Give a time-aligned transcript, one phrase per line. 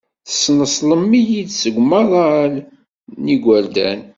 [0.27, 2.53] Teṣneṣlem-iyi-d seg umaḍal
[3.23, 4.01] n yigerdan.